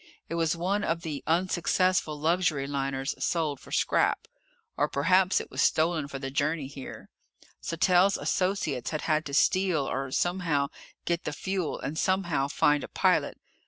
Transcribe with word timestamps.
It 0.29 0.33
was 0.33 0.55
one 0.55 0.83
of 0.83 1.03
the 1.03 1.23
unsuccessful 1.27 2.19
luxury 2.19 2.65
liners 2.65 3.13
sold 3.23 3.59
for 3.59 3.71
scrap. 3.71 4.27
Or 4.75 4.89
perhaps 4.89 5.39
it 5.39 5.51
was 5.51 5.61
stolen 5.61 6.07
for 6.07 6.17
the 6.17 6.31
journey 6.31 6.65
here. 6.65 7.09
Sattell's 7.61 8.17
associates 8.17 8.89
had 8.89 9.01
had 9.01 9.27
to 9.27 9.35
steal 9.35 9.87
or 9.87 10.09
somehow 10.09 10.69
get 11.05 11.25
the 11.25 11.33
fuel, 11.33 11.79
and 11.79 11.99
somehow 11.99 12.47
find 12.47 12.83
a 12.83 12.87
pilot. 12.87 13.37